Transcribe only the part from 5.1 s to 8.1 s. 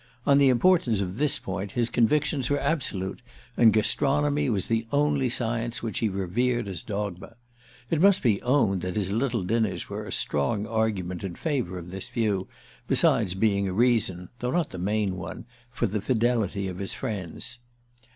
science which he revered as dogma. It